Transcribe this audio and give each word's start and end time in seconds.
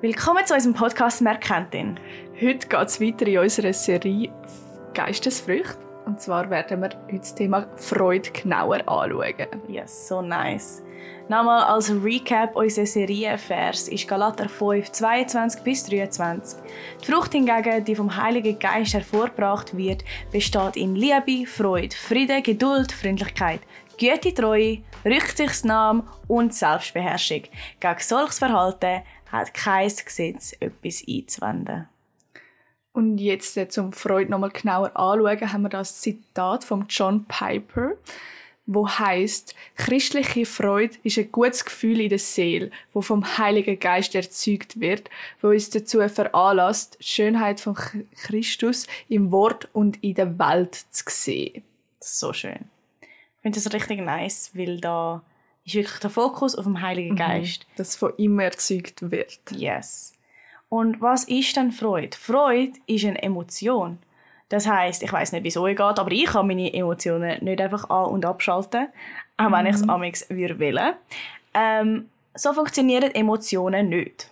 Willkommen 0.00 0.46
zu 0.46 0.54
unserem 0.54 0.74
Podcast 0.74 1.22
Merkentin. 1.22 1.98
Heute 2.40 2.68
geht 2.68 2.86
es 2.86 3.00
weiter 3.00 3.26
in 3.26 3.38
unserer 3.38 3.72
Serie 3.72 4.30
Geistesfrüchte. 4.94 5.76
Und 6.06 6.20
zwar 6.20 6.48
werden 6.50 6.82
wir 6.82 6.90
heute 7.06 7.18
das 7.18 7.34
Thema 7.34 7.66
Freude 7.74 8.30
genauer 8.30 8.88
anschauen. 8.88 9.48
Yes, 9.66 10.06
so 10.06 10.22
nice. 10.22 10.84
Nochmal 11.28 11.64
als 11.64 11.90
Recap, 11.90 12.54
unser 12.54 12.86
Serienvers 12.86 13.88
ist 13.88 14.06
Galater 14.06 14.48
5, 14.48 14.92
22 14.92 15.62
bis 15.62 15.84
23. 15.86 16.60
Die 17.00 17.04
Frucht 17.04 17.32
hingegen, 17.32 17.84
die 17.84 17.96
vom 17.96 18.16
Heiligen 18.16 18.56
Geist 18.56 18.94
hervorgebracht 18.94 19.76
wird, 19.76 20.04
besteht 20.30 20.76
in 20.76 20.94
Liebe, 20.94 21.44
Freude, 21.44 21.96
Friede, 21.96 22.40
Geduld, 22.40 22.92
Freundlichkeit, 22.92 23.62
Güte, 23.98 24.32
Treue, 24.32 24.78
Rücksichtsnahme 25.04 26.04
und 26.28 26.54
Selbstbeherrschung. 26.54 27.42
Gegen 27.80 27.98
solches 27.98 28.38
Verhalten 28.38 29.02
hat 29.30 29.54
kein 29.54 29.88
Gesetz 29.88 30.54
etwas 30.60 31.04
einzuwenden. 31.08 31.88
Und 32.92 33.18
jetzt 33.18 33.56
äh, 33.56 33.68
zum 33.68 33.92
Freude 33.92 34.30
nochmal 34.30 34.50
genauer 34.50 34.96
anschauen, 34.96 35.52
haben 35.52 35.62
wir 35.62 35.68
das 35.68 36.00
Zitat 36.00 36.64
von 36.64 36.86
John 36.88 37.26
Piper, 37.26 37.92
wo 38.66 38.88
heißt: 38.88 39.54
Christliche 39.76 40.46
Freude 40.46 40.96
ist 41.04 41.16
ein 41.18 41.30
gutes 41.30 41.64
Gefühl 41.64 42.00
in 42.00 42.08
der 42.08 42.18
Seele, 42.18 42.70
wo 42.92 43.00
vom 43.00 43.38
Heiligen 43.38 43.78
Geist 43.78 44.14
erzeugt 44.14 44.80
wird, 44.80 45.10
wo 45.40 45.48
uns 45.48 45.70
dazu 45.70 46.00
veranlasst, 46.08 46.98
die 47.00 47.04
Schönheit 47.04 47.60
von 47.60 47.74
Christus 47.74 48.86
im 49.08 49.30
Wort 49.30 49.68
und 49.72 50.02
in 50.02 50.14
der 50.14 50.38
Welt 50.38 50.74
zu 50.74 51.04
sehen. 51.06 51.62
So 52.00 52.32
schön. 52.32 52.68
Ich 53.00 53.42
finde 53.42 53.60
das 53.60 53.72
richtig 53.72 54.00
nice, 54.00 54.50
weil 54.54 54.80
da 54.80 55.22
ist 55.68 55.74
wirklich 55.74 56.00
der 56.00 56.10
Fokus 56.10 56.54
auf 56.54 56.64
dem 56.64 56.80
Heiligen 56.80 57.14
Mhm. 57.14 57.18
Geist. 57.18 57.66
Das 57.76 57.96
von 57.96 58.12
ihm 58.16 58.38
erzeugt 58.38 59.10
wird. 59.10 59.38
Yes. 59.50 60.14
Und 60.68 61.00
was 61.00 61.24
ist 61.24 61.56
denn 61.56 61.72
Freude? 61.72 62.16
Freude 62.16 62.72
ist 62.86 63.04
eine 63.04 63.22
Emotion. 63.22 63.98
Das 64.50 64.66
heißt, 64.66 65.02
ich 65.02 65.12
weiß 65.12 65.32
nicht, 65.32 65.44
wieso 65.44 65.66
es 65.66 65.76
geht, 65.76 65.80
aber 65.98 66.10
ich 66.10 66.24
kann 66.26 66.46
meine 66.46 66.72
Emotionen 66.72 67.42
nicht 67.44 67.60
einfach 67.60 67.88
an- 67.90 68.10
und 68.10 68.24
abschalten, 68.24 68.88
auch 69.36 69.52
wenn 69.52 69.66
ich 69.66 69.74
es 69.74 69.88
amigs 69.88 70.28
würde 70.30 70.58
wollen. 70.58 70.94
Ähm, 71.54 72.08
so 72.34 72.52
funktionieren 72.52 73.14
Emotionen 73.14 73.88
nicht. 73.90 74.30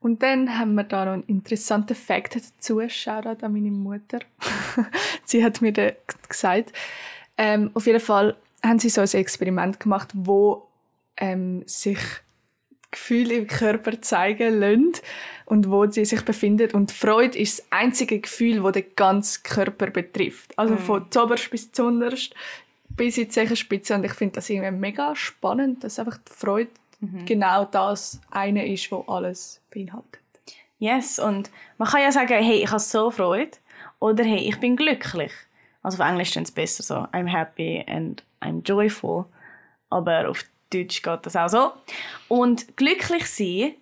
Und 0.00 0.22
dann 0.22 0.58
haben 0.58 0.74
wir 0.74 0.84
da 0.84 1.04
noch 1.04 1.12
einen 1.14 1.22
interessanten 1.24 1.94
Fakt 1.96 2.36
dazu. 2.36 2.80
Shoutout 2.88 3.44
an 3.44 3.52
meine 3.52 3.70
Mutter. 3.70 4.20
sie 5.24 5.42
hat 5.44 5.60
mir 5.60 5.72
gesagt, 6.28 6.72
ähm, 7.36 7.70
auf 7.74 7.86
jeden 7.86 8.00
Fall 8.00 8.36
haben 8.62 8.78
sie 8.78 8.88
so 8.88 9.00
ein 9.00 9.08
Experiment 9.08 9.80
gemacht, 9.80 10.10
wo 10.14 10.68
ähm, 11.16 11.62
sich 11.66 11.98
Gefühle 12.90 13.34
im 13.34 13.46
Körper 13.46 14.00
zeigen 14.00 14.60
lassen 14.60 14.92
und 15.44 15.70
wo 15.70 15.86
sie 15.86 16.04
sich 16.04 16.22
befinden. 16.22 16.70
Und 16.72 16.90
Freude 16.90 17.38
ist 17.38 17.58
das 17.58 17.66
einzige 17.70 18.20
Gefühl, 18.20 18.62
das 18.62 18.72
den 18.72 18.86
ganzen 18.96 19.42
Körper 19.42 19.88
betrifft. 19.88 20.58
Also 20.58 20.76
von 20.76 21.06
zuoberst 21.10 21.50
bis 21.50 21.70
zuunterst 21.72 22.34
bis 22.88 23.18
in 23.18 23.24
die 23.24 23.28
Zehenspitze. 23.28 23.94
Und 23.94 24.04
ich 24.04 24.12
finde 24.12 24.36
das 24.36 24.48
irgendwie 24.48 24.70
mega 24.70 25.14
spannend, 25.14 25.84
dass 25.84 25.98
einfach 25.98 26.18
die 26.18 26.32
Freude 26.32 26.70
genau 27.26 27.64
das 27.64 28.20
eine 28.30 28.70
ist, 28.70 28.90
wo 28.90 29.04
alles 29.06 29.60
beinhaltet. 29.70 30.20
Yes, 30.78 31.18
und 31.18 31.50
man 31.76 31.88
kann 31.88 32.02
ja 32.02 32.12
sagen, 32.12 32.42
hey, 32.42 32.62
ich 32.62 32.70
habe 32.70 32.80
so 32.80 33.10
Freude 33.10 33.50
oder 33.98 34.24
hey, 34.24 34.48
ich 34.48 34.58
bin 34.58 34.76
glücklich. 34.76 35.32
Also 35.82 36.02
auf 36.02 36.08
Englisch 36.08 36.36
ist 36.36 36.48
es 36.48 36.50
besser 36.52 36.82
so, 36.82 36.94
I'm 37.16 37.28
happy 37.28 37.84
and 37.86 38.22
I'm 38.40 38.62
joyful. 38.62 39.26
Aber 39.90 40.28
auf 40.28 40.44
Deutsch 40.70 41.02
geht 41.02 41.26
das 41.26 41.36
auch 41.36 41.48
so. 41.48 41.72
Und 42.28 42.76
glücklich 42.76 43.26
sein 43.26 43.74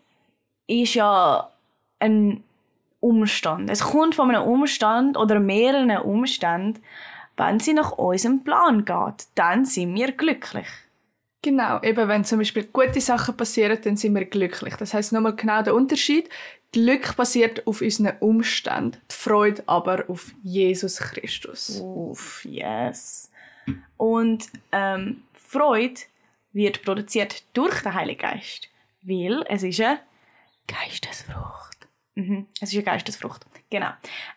ist 0.66 0.94
ja 0.94 1.50
ein 1.98 2.44
Umstand. 3.00 3.70
Es 3.70 3.82
kommt 3.82 4.14
von 4.14 4.30
einem 4.30 4.42
Umstand 4.42 5.16
oder 5.16 5.40
mehreren 5.40 5.90
Umständen, 5.98 6.82
wenn 7.36 7.60
sie 7.60 7.74
nach 7.74 7.92
unserem 7.92 8.42
Plan 8.42 8.84
geht. 8.84 9.28
Dann 9.34 9.64
sind 9.64 9.94
wir 9.94 10.12
glücklich. 10.12 10.66
Genau, 11.42 11.80
eben 11.82 12.08
wenn 12.08 12.24
zum 12.24 12.38
Beispiel 12.38 12.64
gute 12.64 13.00
Sachen 13.00 13.36
passieren, 13.36 13.78
dann 13.82 13.96
sind 13.96 14.14
wir 14.14 14.24
glücklich. 14.24 14.74
Das 14.76 14.94
heißt 14.94 15.12
nochmal 15.12 15.36
genau 15.36 15.62
der 15.62 15.74
Unterschied. 15.74 16.28
Glück 16.72 17.16
basiert 17.16 17.66
auf 17.66 17.80
unseren 17.80 18.16
Umständen, 18.20 18.98
die 19.10 19.14
Freude 19.14 19.62
aber 19.66 20.04
auf 20.08 20.32
Jesus 20.42 20.98
Christus. 20.98 21.80
Uff, 21.80 22.44
yes. 22.44 23.30
Und 23.96 24.48
ähm, 24.72 25.22
Freude 25.32 26.00
wird 26.52 26.82
produziert 26.82 27.42
durch 27.54 27.82
den 27.82 27.94
Heiligen 27.94 28.20
Geist, 28.20 28.68
weil 29.02 29.44
es 29.48 29.62
ist 29.62 29.80
eine 29.80 30.00
Geistesfrucht. 30.66 31.88
Mhm. 32.14 32.46
Es 32.60 32.70
ist 32.70 32.76
eine 32.76 32.84
Geistesfrucht, 32.84 33.46
genau. 33.70 33.90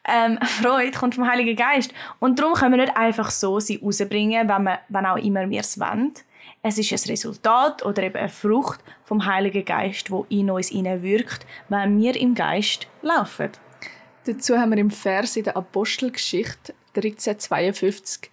Ähm, 0.06 0.38
Freude 0.62 0.98
kommt 0.98 1.16
vom 1.16 1.28
Heiligen 1.28 1.56
Geist 1.56 1.94
und 2.20 2.40
darum 2.40 2.54
können 2.54 2.78
wir 2.78 2.86
nicht 2.86 2.98
einfach 2.98 3.32
so 3.32 3.60
sie 3.60 3.80
rausbringen, 3.82 4.48
wenn, 4.50 4.64
wir, 4.64 4.80
wenn 4.90 5.06
auch 5.06 5.18
immer 5.18 5.50
wir 5.50 5.62
es 5.62 5.80
wollen. 5.80 6.14
Es 6.62 6.78
ist 6.78 6.92
ein 6.92 7.10
Resultat 7.10 7.86
oder 7.86 8.04
eben 8.04 8.18
eine 8.18 8.30
Frucht 8.30 8.82
vom 9.06 9.26
Heiligen 9.26 9.64
Geist, 9.64 10.12
wo 10.12 10.26
in 10.30 10.50
uns 10.50 10.72
wirkt, 10.72 11.46
wenn 11.70 12.00
wir 12.00 12.16
im 12.16 12.36
Geist 12.36 12.88
laufen. 13.02 13.52
Dazu 14.26 14.58
haben 14.58 14.72
wir 14.72 14.78
im 14.78 14.92
Vers 14.92 15.38
in 15.38 15.46
der 15.46 15.56
Apostelgeschichte 15.56 16.74
1352 16.96 18.30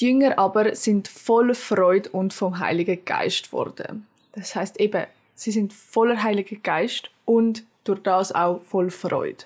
die 0.00 0.06
Jünger 0.06 0.38
aber 0.38 0.76
sind 0.76 1.08
voller 1.08 1.56
Freude 1.56 2.08
und 2.10 2.32
vom 2.32 2.60
Heiligen 2.60 3.04
Geist 3.04 3.52
worden. 3.52 4.06
Das 4.32 4.54
heißt 4.54 4.78
eben, 4.80 5.06
sie 5.34 5.50
sind 5.50 5.72
voller 5.72 6.22
Heiliger 6.22 6.56
Geist 6.56 7.10
und 7.24 7.64
durch 7.82 8.00
das 8.02 8.32
auch 8.32 8.62
voll 8.62 8.90
Freude. 8.90 9.44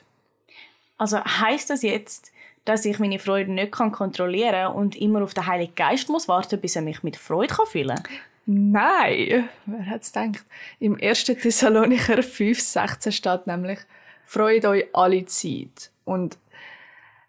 Also 0.98 1.24
heißt 1.24 1.70
das 1.70 1.82
jetzt, 1.82 2.32
dass 2.64 2.84
ich 2.84 2.98
meine 2.98 3.18
Freude 3.18 3.52
nicht 3.52 3.72
kann 3.72 3.92
kontrollieren 3.92 4.72
und 4.72 4.96
immer 4.96 5.22
auf 5.22 5.34
den 5.34 5.46
Heiligen 5.46 5.74
Geist 5.74 6.08
muss 6.08 6.28
warten, 6.28 6.60
bis 6.60 6.76
er 6.76 6.82
mich 6.82 7.02
mit 7.02 7.16
Freude 7.16 7.54
kann 7.54 7.66
füllen 7.66 8.02
kann? 8.02 8.16
Nein, 8.44 9.48
wer 9.66 9.80
hätte 9.80 10.00
es 10.00 10.12
gedacht? 10.12 10.44
Im 10.80 10.98
1. 11.00 11.24
Thessalonicher 11.24 12.14
5,16 12.20 13.12
steht 13.12 13.46
nämlich, 13.46 13.78
freut 14.24 14.64
euch 14.64 14.86
alle 14.92 15.24
Zeit. 15.26 15.90
Und 16.04 16.38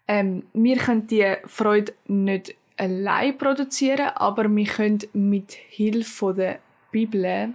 ähm, 0.08 0.44
wir 0.52 0.76
können 0.76 1.06
die 1.06 1.36
Freude 1.46 1.94
nicht 2.06 2.54
allein 2.76 3.38
produzieren, 3.38 4.08
aber 4.16 4.48
wir 4.54 4.66
können 4.66 4.98
mit 5.12 5.52
Hilfe 5.52 6.34
der 6.34 6.58
Bibel, 6.90 7.54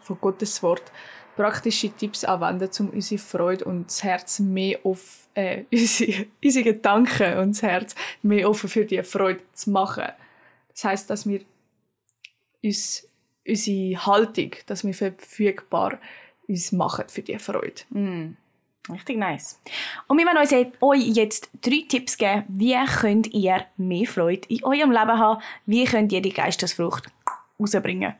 von 0.00 0.20
Gottes 0.20 0.62
Wort, 0.62 0.92
praktische 1.38 1.90
Tipps 1.90 2.24
anwenden, 2.24 2.68
um 2.80 2.90
unsere 2.90 3.20
Freude 3.20 3.64
und 3.64 3.86
das 3.86 4.02
Herz 4.02 4.40
mehr 4.40 4.80
auf 4.82 5.28
äh, 5.34 5.64
unsere, 5.72 6.26
unsere 6.42 6.64
Gedanken 6.64 7.38
und 7.38 7.50
das 7.50 7.62
Herz 7.62 7.94
mehr 8.22 8.50
offen 8.50 8.68
für 8.68 8.84
die 8.84 9.02
Freude 9.04 9.40
zu 9.52 9.70
machen. 9.70 10.08
Das 10.70 10.84
heißt, 10.84 11.08
dass 11.08 11.28
wir 11.28 11.40
uns, 12.62 13.08
unsere 13.46 14.04
Haltung, 14.04 14.50
dass 14.66 14.84
wir 14.84 14.92
verfügbar 14.92 16.00
uns 16.48 16.72
machen 16.72 17.04
für 17.06 17.22
die 17.22 17.38
Freude. 17.38 17.82
Mm, 17.90 18.36
richtig 18.90 19.16
nice. 19.16 19.60
Und 20.08 20.18
wir 20.18 20.26
wollen 20.26 20.38
euch 20.80 21.16
jetzt 21.16 21.50
drei 21.62 21.84
Tipps 21.88 22.18
geben, 22.18 22.44
wie 22.48 22.76
könnt 23.00 23.28
ihr 23.28 23.64
mehr 23.76 24.06
Freude 24.08 24.48
in 24.48 24.64
eurem 24.64 24.90
Leben 24.90 25.18
haben, 25.18 25.40
wie 25.66 25.84
könnt 25.84 26.12
ihr 26.12 26.20
die 26.20 26.32
Geistesfrucht 26.32 27.06
rausbringen. 27.60 28.14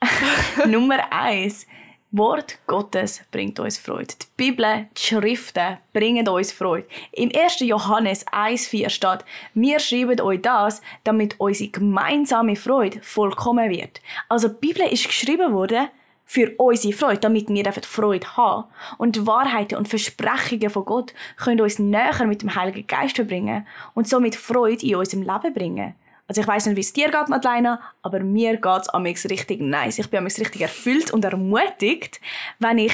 Nummer 0.66 1.12
eins. 1.12 1.66
Wort 2.10 2.58
Gottes 2.66 3.22
bringt 3.30 3.60
uns 3.60 3.76
Freude. 3.76 4.14
Die 4.22 4.26
Bibel, 4.38 4.88
die 4.96 5.00
Schriften 5.00 5.76
bringen 5.92 6.26
uns 6.26 6.52
Freude. 6.52 6.86
Im 7.12 7.30
1. 7.34 7.60
Johannes 7.60 8.26
1,4 8.28 8.88
steht, 8.88 9.24
wir 9.52 9.78
schreiben 9.78 10.18
euch 10.22 10.40
das, 10.40 10.80
damit 11.04 11.38
unsere 11.38 11.68
gemeinsame 11.68 12.56
Freude 12.56 13.02
vollkommen 13.02 13.68
wird. 13.68 14.00
Also 14.26 14.48
die 14.48 14.54
Bibel 14.58 14.86
ist 14.90 15.06
geschrieben 15.06 15.52
worden 15.52 15.88
für 16.24 16.50
unsere 16.56 16.94
Freude, 16.94 17.20
damit 17.20 17.50
wir 17.50 17.72
Freude 17.72 18.38
haben. 18.38 18.64
Und 18.96 19.16
die 19.16 19.26
Wahrheiten 19.26 19.76
und 19.76 19.88
Versprechungen 19.88 20.70
von 20.70 20.86
Gott 20.86 21.12
können 21.36 21.60
uns 21.60 21.78
näher 21.78 22.24
mit 22.24 22.40
dem 22.40 22.54
Heiligen 22.54 22.86
Geist 22.86 23.16
verbringen 23.16 23.66
und 23.92 24.08
somit 24.08 24.34
Freude 24.34 24.86
in 24.86 24.96
unserem 24.96 25.24
Leben 25.24 25.52
bringen. 25.52 25.94
Also 26.28 26.40
ich 26.42 26.46
weiß 26.46 26.66
nicht, 26.66 26.76
wie 26.76 26.80
es 26.82 26.92
dir 26.92 27.10
geht, 27.10 27.28
Madeleine, 27.28 27.80
aber 28.02 28.20
mir 28.20 28.56
geht 28.58 28.82
es 28.82 28.88
amix 28.90 29.24
richtig 29.28 29.60
nice. 29.60 29.98
Ich 29.98 30.08
bin 30.10 30.18
amix 30.20 30.38
richtig 30.38 30.60
erfüllt 30.60 31.10
und 31.10 31.24
ermutigt, 31.24 32.20
wenn 32.60 32.78
ich 32.78 32.92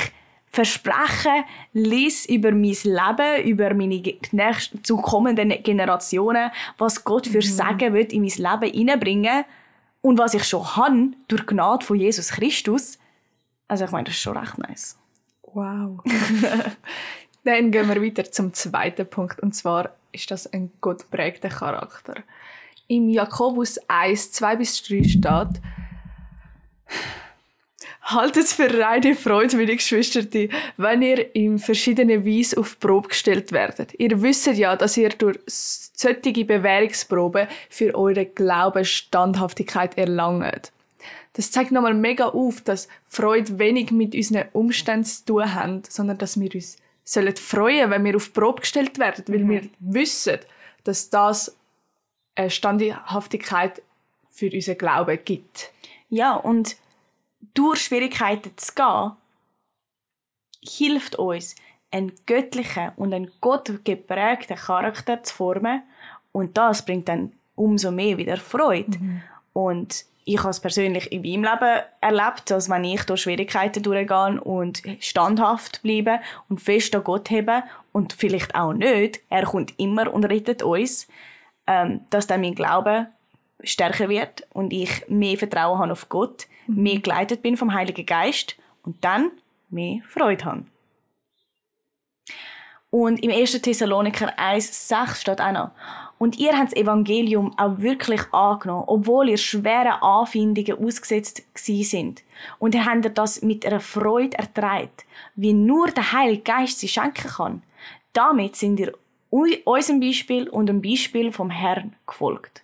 Versprechen 0.50 1.42
lese 1.72 2.32
über 2.32 2.52
mein 2.52 2.76
Leben, 2.84 3.44
über 3.44 3.75
meine 3.75 3.98
ge- 4.00 4.19
nächst- 4.31 4.86
zu 4.86 4.98
kommenden 4.98 5.48
Generationen, 5.64 6.50
was 6.78 7.02
Gott 7.02 7.26
für 7.26 7.42
Sagen 7.42 7.92
wird 7.92 8.12
in 8.12 8.22
mein 8.22 8.31
Leben 8.62 8.72
hineinbringen 8.72 9.44
und 10.00 10.16
was 10.16 10.34
ich 10.34 10.44
schon 10.44 10.76
habe 10.76 11.08
durch 11.26 11.44
Gnade 11.46 11.84
von 11.84 11.98
Jesus 11.98 12.28
Christus. 12.31 13.00
Also 13.66 13.86
ich 13.86 13.90
meine, 13.90 14.04
das 14.04 14.14
ist 14.14 14.20
schon 14.20 14.36
recht 14.36 14.56
nice. 14.58 14.96
Wow. 15.42 16.00
Dann 17.44 17.70
gehen 17.70 17.88
wir 17.88 18.00
weiter 18.02 18.31
zum 18.31 18.52
zweiten 18.54 19.06
Punkt. 19.08 19.40
Und 19.40 19.54
zwar 19.54 19.90
ist 20.12 20.31
das 20.31 20.46
ein 20.52 20.70
gottprägter 20.81 21.48
Charakter. 21.48 22.14
Im 22.88 23.08
Jakobus 23.08 23.78
1, 23.88 24.32
2 24.32 24.56
bis 24.56 24.82
3 24.82 25.04
steht, 25.04 25.60
Haltet 28.04 28.44
es 28.44 28.52
für 28.52 28.78
reine 28.78 29.14
Freude, 29.14 29.56
meine 29.56 29.76
Geschwister, 29.76 30.20
wenn 30.76 31.00
ihr 31.00 31.34
in 31.34 31.58
verschiedenen 31.58 32.26
Weisen 32.26 32.58
auf 32.58 32.78
Probe 32.78 33.08
gestellt 33.08 33.50
werdet. 33.50 33.98
Ihr 33.98 34.20
wisst 34.20 34.46
ja, 34.46 34.76
dass 34.76 34.98
ihr 34.98 35.08
durch 35.08 35.38
solche 35.46 36.44
Bewährungsproben 36.44 37.48
für 37.70 37.94
eure 37.94 38.26
Glaubenstandhaftigkeit 38.26 39.96
erlangt. 39.96 40.70
Das 41.32 41.50
zeigt 41.50 41.72
nochmal 41.72 41.94
mega 41.94 42.26
auf, 42.26 42.60
dass 42.60 42.88
Freude 43.08 43.58
wenig 43.58 43.90
mit 43.90 44.14
unseren 44.14 44.48
Umständen 44.52 45.06
zu 45.06 45.25
tun 45.25 45.54
hat, 45.54 45.90
sondern 45.90 46.19
dass 46.19 46.38
wir 46.38 46.54
uns 46.54 46.76
sollen 47.04 47.36
freuen, 47.36 47.90
wenn 47.90 48.04
wir 48.04 48.16
auf 48.16 48.34
Probe 48.34 48.60
gestellt 48.60 48.98
werden, 48.98 49.25
weil 49.28 49.44
mhm. 49.44 49.50
wir 49.50 49.62
wissen, 49.81 50.38
dass 50.84 51.08
das 51.08 51.56
eine 52.34 52.50
Standhaftigkeit 52.50 53.82
für 54.31 54.50
unseren 54.50 54.78
Glauben 54.78 55.19
gibt. 55.25 55.72
Ja, 56.08 56.34
und 56.34 56.76
durch 57.54 57.81
Schwierigkeiten 57.82 58.52
zu 58.56 58.75
gehen, 58.75 59.12
hilft 60.62 61.16
uns, 61.16 61.54
einen 61.90 62.12
göttlichen 62.26 62.90
und 62.96 63.14
einen 63.14 63.31
gottgeprägten 63.40 64.56
Charakter 64.56 65.22
zu 65.22 65.32
formen. 65.32 65.82
Und 66.32 66.56
das 66.56 66.84
bringt 66.84 67.08
dann 67.08 67.32
umso 67.54 67.92
mehr 67.92 68.19
wieder 68.19 68.36
Freude. 68.36 68.98
Mhm. 68.98 69.22
Und 69.52 70.04
ich 70.25 70.38
habe 70.38 70.50
es 70.50 70.58
persönlich 70.58 71.12
in 71.12 71.22
meinem 71.22 71.44
Leben 71.44 71.82
erlebt, 72.00 72.50
dass 72.50 72.69
wenn 72.69 72.82
ich 72.84 73.04
durch 73.04 73.22
Schwierigkeiten 73.22 73.82
durchgehe 73.82 74.40
und 74.40 74.82
standhaft 74.98 75.82
bleibe 75.82 76.20
und 76.48 76.60
fest 76.60 76.96
an 76.96 77.04
Gott 77.04 77.31
habe 77.31 77.62
und 77.92 78.12
vielleicht 78.12 78.54
auch 78.54 78.72
nicht, 78.72 79.20
er 79.28 79.44
kommt 79.44 79.78
immer 79.78 80.12
und 80.12 80.25
rettet 80.25 80.62
uns, 80.62 81.06
ähm, 81.66 82.00
dass 82.11 82.26
dann 82.26 82.40
mein 82.40 82.55
Glaube 82.55 83.08
stärker 83.62 84.08
wird 84.08 84.46
und 84.52 84.72
ich 84.72 85.08
mehr 85.08 85.38
Vertrauen 85.38 85.78
habe 85.78 85.93
auf 85.93 86.08
Gott, 86.08 86.46
mhm. 86.66 86.82
mehr 86.82 86.99
geleitet 87.00 87.43
bin 87.43 87.56
vom 87.56 87.72
Heiligen 87.72 88.06
Geist 88.06 88.56
und 88.82 89.02
dann 89.05 89.31
mehr 89.70 90.00
Freude 90.08 90.44
habe. 90.44 90.64
Und 92.90 93.25
im 93.25 93.31
1. 93.31 93.61
Thessaloniker 93.61 94.38
1,6 94.38 95.16
steht 95.16 95.40
auch 95.40 95.52
noch, 95.52 95.70
und 96.19 96.38
ihr 96.38 96.56
habt 96.56 96.70
das 96.70 96.76
Evangelium 96.76 97.52
auch 97.58 97.78
wirklich 97.78 98.22
angenommen, 98.32 98.84
obwohl 98.87 99.28
ihr 99.28 99.37
schwere 99.37 100.00
Anfindungen 100.00 100.82
ausgesetzt 100.82 101.43
sind. 101.55 102.22
Und 102.58 102.75
ihr 102.75 102.84
habt 102.84 103.19
das 103.19 103.43
mit 103.43 103.67
einer 103.67 103.81
Freude 103.81 104.38
ertragen, 104.38 104.90
wie 105.34 105.52
nur 105.52 105.88
der 105.88 106.12
Heilige 106.12 106.43
Geist 106.43 106.78
sie 106.78 106.88
schenken 106.88 107.28
kann. 107.28 107.62
Damit 108.12 108.55
sind 108.55 108.78
ihr 108.78 108.93
unserem 109.64 110.00
Beispiel 110.00 110.48
und 110.48 110.66
dem 110.66 110.81
Beispiel 110.81 111.32
vom 111.32 111.50
Herrn 111.50 111.96
gefolgt. 112.06 112.62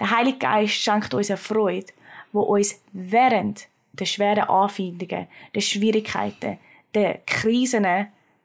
Der 0.00 0.10
Heilige 0.10 0.38
Geist 0.38 0.74
schenkt 0.74 1.14
uns 1.14 1.30
eine 1.30 1.36
Freude, 1.36 1.92
wo 2.32 2.40
uns 2.40 2.82
während 2.92 3.68
der 3.92 4.06
schweren 4.06 4.48
Anfindungen, 4.48 5.28
der 5.54 5.60
Schwierigkeiten, 5.60 6.58
der 6.94 7.20
Krisen 7.26 7.86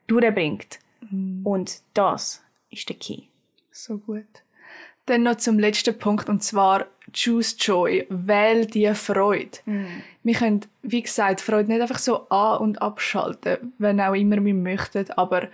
durchbringt. 0.06 0.78
Mhm. 1.10 1.44
Und 1.44 1.80
das 1.94 2.42
ist 2.70 2.88
der 2.88 2.96
Key. 2.96 3.22
So 3.72 3.98
gut. 3.98 4.24
Dann 5.06 5.24
noch 5.24 5.36
zum 5.36 5.58
letzten 5.58 5.98
Punkt 5.98 6.28
und 6.28 6.44
zwar 6.44 6.86
Choose 7.12 7.56
Joy. 7.58 8.06
Wähl 8.08 8.66
die 8.66 8.94
Freude. 8.94 9.58
Mm. 9.66 10.02
Wir 10.22 10.34
können, 10.34 10.60
wie 10.82 11.02
gesagt, 11.02 11.40
Freude 11.40 11.72
nicht 11.72 11.80
einfach 11.80 11.98
so 11.98 12.28
an- 12.28 12.58
und 12.58 12.82
abschalten, 12.82 13.72
wenn 13.78 14.00
auch 14.00 14.14
immer 14.14 14.44
wir 14.44 14.54
möchten, 14.54 15.10
aber 15.12 15.48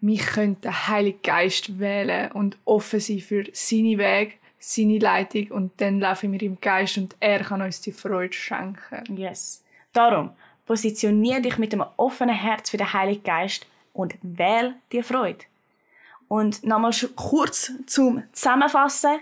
wir 0.00 0.18
können 0.18 0.60
den 0.60 0.88
Heiligen 0.88 1.22
Geist 1.22 1.78
wählen 1.78 2.32
und 2.32 2.56
offen 2.64 3.00
sein 3.00 3.20
für 3.20 3.44
seine 3.52 3.98
Weg, 3.98 4.38
seine 4.58 4.98
Leitung 4.98 5.48
und 5.48 5.80
dann 5.80 6.00
laufen 6.00 6.32
wir 6.32 6.42
im 6.42 6.60
Geist 6.60 6.98
und 6.98 7.16
er 7.20 7.40
kann 7.40 7.62
uns 7.62 7.80
die 7.80 7.92
Freude 7.92 8.32
schenken. 8.32 9.16
Yes. 9.16 9.62
Darum, 9.92 10.30
positioniere 10.66 11.42
dich 11.42 11.58
mit 11.58 11.72
einem 11.72 11.86
offenen 11.96 12.34
Herz 12.34 12.70
für 12.70 12.76
den 12.76 12.92
Heiligen 12.92 13.24
Geist 13.24 13.66
und 13.92 14.14
wähl 14.22 14.74
die 14.92 15.02
Freude. 15.02 15.44
Und 16.28 16.64
nochmal 16.64 16.92
kurz 17.16 17.72
zum 17.86 18.22
Zusammenfassen. 18.32 19.18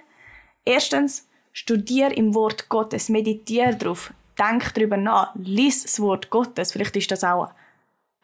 Erstens, 0.64 1.26
studier 1.52 2.14
im 2.16 2.34
Wort 2.34 2.69
Gottes, 2.69 3.08
meditiere 3.08 3.75
darauf, 3.75 4.12
denk 4.38 4.75
darüber 4.75 4.98
nach, 4.98 5.34
lies 5.34 5.82
das 5.82 6.00
Wort 6.00 6.28
Gottes. 6.28 6.72
Vielleicht 6.72 6.96
ist 6.96 7.10
das 7.10 7.25
auch 7.25 7.50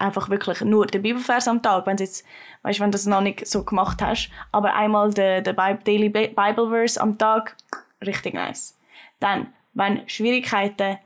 einfach 0.04 0.28
wirklich 0.28 0.60
nur 0.60 0.86
der 0.86 1.00
Bibelvers 1.00 1.48
am 1.48 1.62
Tag, 1.62 1.86
wenn 1.86 1.96
jetzt, 1.96 2.24
weißt, 2.62 2.80
wenn 2.80 2.90
du 2.90 2.96
das 2.96 3.06
noch 3.06 3.20
nicht 3.20 3.46
so 3.46 3.64
gemacht 3.64 4.00
hast, 4.02 4.30
aber 4.52 4.74
einmal 4.74 5.12
der, 5.12 5.40
der 5.40 5.54
Daily 5.54 6.08
Bible 6.08 6.68
Verse 6.68 7.00
am 7.00 7.18
Tag, 7.18 7.56
richtig 8.04 8.34
nice. 8.34 8.78
Dann, 9.20 9.52
wenn 9.72 10.08
Schwierigkeiten, 10.08 10.98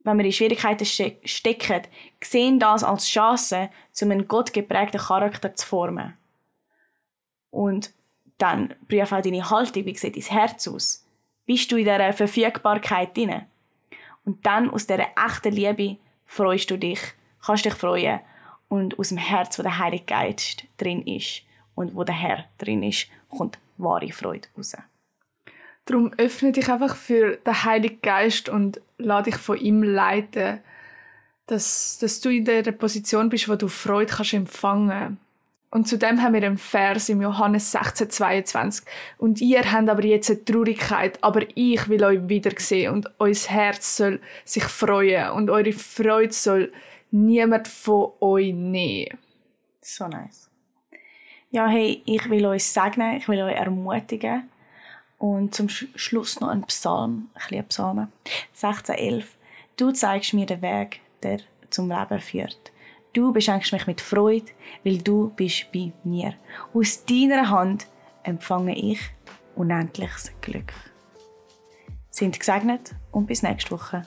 wenn 0.00 0.18
wir 0.18 0.24
in 0.24 0.32
Schwierigkeiten 0.32 0.84
stecken, 0.84 1.82
sehen 2.22 2.58
das 2.58 2.84
als 2.84 3.08
Chance, 3.08 3.70
um 4.02 4.10
einen 4.10 4.28
gottgeprägten 4.28 5.00
Charakter 5.00 5.54
zu 5.54 5.66
formen. 5.66 6.14
Und 7.50 7.92
dann 8.38 8.74
prüf 8.88 9.12
auch 9.12 9.22
deine 9.22 9.48
Haltung, 9.48 9.86
wie 9.86 9.96
sieht 9.96 10.16
dein 10.16 10.22
Herz 10.22 10.68
aus? 10.68 11.06
Bist 11.46 11.70
du 11.70 11.76
in 11.76 11.84
dieser 11.84 12.12
Verfügbarkeit 12.12 13.16
drin? 13.16 13.42
Und 14.24 14.44
dann 14.44 14.70
aus 14.70 14.86
dieser 14.86 15.06
echten 15.16 15.52
Liebe 15.52 15.98
freust 16.26 16.70
du 16.70 16.78
dich, 16.78 17.00
kannst 17.44 17.64
dich 17.64 17.74
freuen 17.74 18.20
und 18.68 18.98
aus 18.98 19.08
dem 19.10 19.18
Herz, 19.18 19.58
wo 19.58 19.62
der 19.62 19.78
Heilige 19.78 20.04
Geist 20.04 20.64
drin 20.78 21.02
ist 21.02 21.42
und 21.74 21.94
wo 21.94 22.04
der 22.04 22.14
Herr 22.14 22.44
drin 22.58 22.82
ist, 22.82 23.08
kommt 23.28 23.58
wahre 23.76 24.12
Freude 24.12 24.48
raus. 24.56 24.76
Darum 25.86 26.12
öffne 26.16 26.52
dich 26.52 26.68
einfach 26.70 26.96
für 26.96 27.36
den 27.36 27.64
Heiligen 27.64 28.00
Geist 28.00 28.48
und 28.48 28.80
lass 28.96 29.24
dich 29.24 29.36
von 29.36 29.58
ihm 29.58 29.82
leiten, 29.82 30.60
dass, 31.46 31.98
dass 31.98 32.20
du 32.20 32.30
in 32.30 32.44
der 32.46 32.62
Position 32.72 33.28
bist, 33.28 33.48
wo 33.48 33.56
du 33.56 33.68
Freude 33.68 34.12
kannst 34.14 34.32
empfangen 34.32 35.18
und 35.74 35.88
zudem 35.88 36.22
haben 36.22 36.34
wir 36.34 36.42
einen 36.44 36.56
Vers 36.56 37.08
im 37.08 37.20
Johannes 37.20 37.72
16, 37.72 38.08
22. 38.08 38.86
Und 39.18 39.40
ihr 39.40 39.72
habt 39.72 39.88
aber 39.88 40.04
jetzt 40.04 40.30
eine 40.30 40.44
Traurigkeit, 40.44 41.18
aber 41.20 41.40
ich 41.56 41.88
will 41.88 42.04
euch 42.04 42.28
wiedersehen 42.28 42.92
und 42.92 43.10
euer 43.18 43.34
Herz 43.34 43.96
soll 43.96 44.20
sich 44.44 44.62
freuen 44.62 45.32
und 45.32 45.50
eure 45.50 45.72
Freude 45.72 46.32
soll 46.32 46.72
niemand 47.14 47.68
von 47.68 48.12
euch 48.20 48.52
nehmen. 48.52 49.18
So 49.80 50.08
nice. 50.08 50.50
Ja, 51.50 51.68
hey, 51.68 52.02
ich 52.04 52.28
will 52.28 52.44
euch 52.46 52.64
segnen, 52.64 53.16
ich 53.16 53.28
will 53.28 53.40
euch 53.40 53.54
ermutigen. 53.54 54.50
Und 55.18 55.54
zum 55.54 55.68
Schluss 55.68 56.40
noch 56.40 56.48
ein 56.48 56.64
Psalm, 56.64 57.30
ein 57.34 57.66
Psalmen. 57.68 58.12
16,11. 58.56 59.24
Du 59.76 59.92
zeigst 59.92 60.34
mir 60.34 60.44
den 60.44 60.60
Weg, 60.60 61.00
der 61.22 61.38
zum 61.70 61.88
Leben 61.88 62.20
führt. 62.20 62.72
Du 63.12 63.32
beschenkst 63.32 63.72
mich 63.72 63.86
mit 63.86 64.00
Freude, 64.00 64.50
weil 64.82 64.98
du 64.98 65.30
bist 65.36 65.70
bei 65.72 65.92
mir. 66.02 66.34
Aus 66.74 67.04
deiner 67.04 67.48
Hand 67.48 67.86
empfange 68.24 68.76
ich 68.76 68.98
unendliches 69.54 70.32
Glück. 70.40 70.72
Sind 72.10 72.38
gesegnet 72.38 72.94
und 73.12 73.26
bis 73.26 73.42
nächste 73.42 73.70
Woche. 73.70 74.04